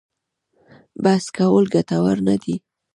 بحث 1.03 1.25
کول 1.37 1.65
ګټور 1.75 2.17
نه 2.27 2.35
دي. 2.43 2.55